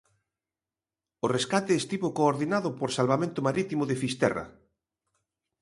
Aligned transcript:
O 1.25 1.27
rescate 1.35 1.73
estivo 1.81 2.07
coordinado 2.19 2.69
por 2.79 2.89
salvamento 2.97 3.39
marítimo 3.47 3.83
de 3.87 3.99
Fisterra. 4.01 4.45